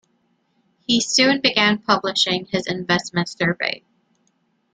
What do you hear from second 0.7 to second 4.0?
He soon began publishing his investment survey.